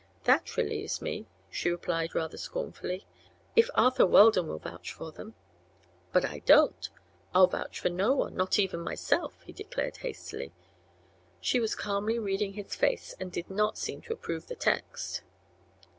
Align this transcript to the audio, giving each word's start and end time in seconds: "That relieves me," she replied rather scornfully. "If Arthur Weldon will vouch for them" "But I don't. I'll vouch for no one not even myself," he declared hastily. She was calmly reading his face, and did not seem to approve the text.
"That 0.23 0.57
relieves 0.57 0.99
me," 0.99 1.27
she 1.51 1.69
replied 1.69 2.15
rather 2.15 2.35
scornfully. 2.35 3.05
"If 3.55 3.69
Arthur 3.75 4.07
Weldon 4.07 4.47
will 4.47 4.57
vouch 4.57 4.91
for 4.91 5.11
them" 5.11 5.35
"But 6.11 6.25
I 6.25 6.39
don't. 6.39 6.89
I'll 7.35 7.45
vouch 7.45 7.79
for 7.79 7.89
no 7.89 8.13
one 8.15 8.33
not 8.35 8.57
even 8.57 8.79
myself," 8.79 9.39
he 9.43 9.53
declared 9.53 9.97
hastily. 9.97 10.53
She 11.39 11.59
was 11.59 11.75
calmly 11.75 12.17
reading 12.17 12.53
his 12.53 12.73
face, 12.73 13.13
and 13.19 13.31
did 13.31 13.51
not 13.51 13.77
seem 13.77 14.01
to 14.01 14.13
approve 14.13 14.47
the 14.47 14.55
text. 14.55 15.21